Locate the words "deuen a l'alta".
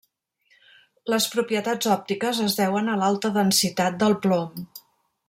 2.63-3.33